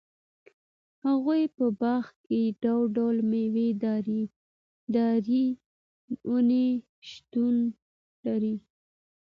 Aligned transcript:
د 0.99 1.01
هغوي 1.03 1.43
په 1.57 1.65
باغ 1.81 2.05
کي 2.25 2.41
ډول٬ډول 2.63 3.17
ميوه 3.31 3.65
داري 4.95 5.47
وني 6.31 6.67
شتون 7.09 7.55
لري 8.25 8.55